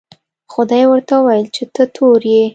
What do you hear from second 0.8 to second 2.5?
ورته وویل چې ته تور یې.